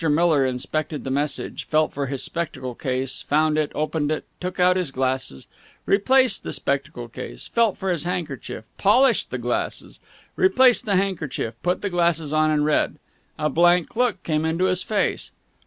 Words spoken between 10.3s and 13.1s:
replaced the handkerchief, put the glasses on, and read.